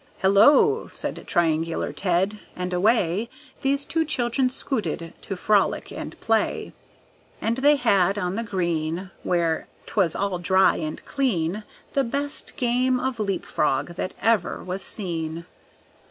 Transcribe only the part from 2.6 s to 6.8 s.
away Those two children scooted to frolic and play.